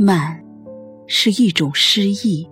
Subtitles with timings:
[0.00, 0.40] 慢，
[1.08, 2.48] 是一种诗意。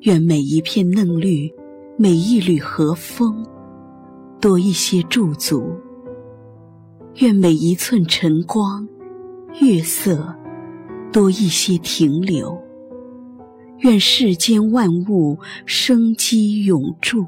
[0.00, 1.52] 愿每一片嫩绿，
[1.98, 3.44] 每一缕和风，
[4.40, 5.60] 多一些驻足；
[7.16, 8.88] 愿每一寸晨光、
[9.60, 10.34] 月色，
[11.12, 12.58] 多一些停留；
[13.80, 17.26] 愿世间万物生机永驻。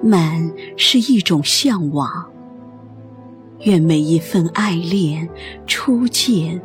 [0.00, 2.30] 慢是一种向往。
[3.64, 5.28] 愿每一份爱恋
[5.66, 6.58] 初见，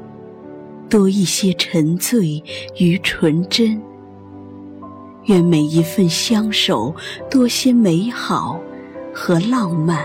[0.90, 2.42] 多一些沉醉
[2.78, 3.78] 与纯真；
[5.26, 6.96] 愿每一份相守
[7.30, 8.58] 多些美好
[9.14, 9.98] 和浪漫；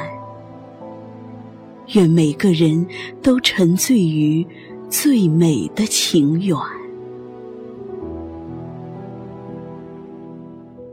[1.95, 2.85] 愿每个人
[3.23, 4.45] 都沉醉于
[4.89, 6.59] 最美的情缘。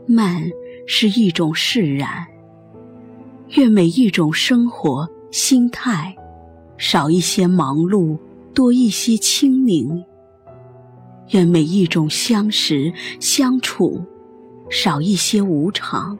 [0.06, 0.48] 慢
[0.86, 2.24] 是一种释然。
[3.56, 5.08] 愿每一种生活。
[5.30, 6.14] 心态
[6.76, 8.18] 少一些忙碌，
[8.54, 10.04] 多一些清明。
[11.32, 14.02] 愿每一种相识相处
[14.70, 16.18] 少一些无常。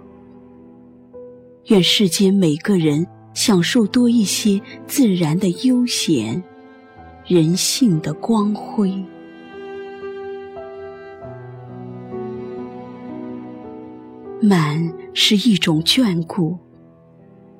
[1.68, 6.42] 愿世间每个人享受多一些自然的悠闲，
[7.26, 8.92] 人性的光辉。
[14.40, 16.58] 满是一种眷顾。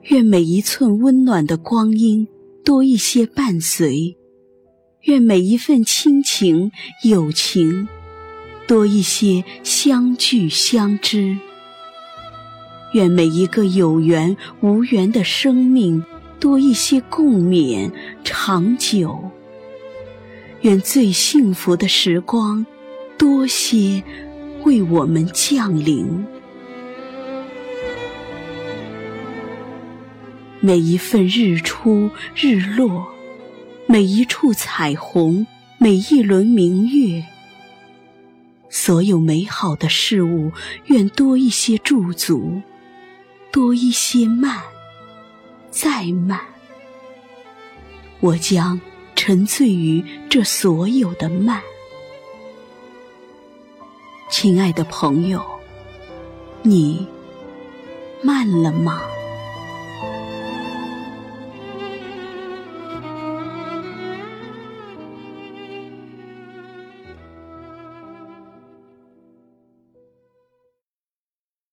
[0.02, 2.26] 愿每一寸温暖的光阴
[2.64, 4.16] 多一些伴随，
[5.02, 6.70] 愿每一份亲情
[7.04, 7.86] 友情
[8.66, 11.36] 多一些相聚相知，
[12.94, 16.02] 愿每一个有缘无缘的生命
[16.40, 17.90] 多一些共勉
[18.24, 19.30] 长久，
[20.62, 22.64] 愿最幸福的时光
[23.18, 24.02] 多些
[24.64, 26.24] 为我们降临。
[30.60, 33.06] 每一份日出日落，
[33.86, 35.46] 每一处彩虹，
[35.78, 37.24] 每一轮明月，
[38.68, 40.50] 所有美好的事物，
[40.86, 42.60] 愿多一些驻足，
[43.52, 44.60] 多一些慢，
[45.70, 46.40] 再慢。
[48.20, 48.80] 我将
[49.14, 51.62] 沉醉于这所有的慢。
[54.28, 55.40] 亲爱的朋友，
[56.62, 57.06] 你
[58.22, 59.02] 慢了吗？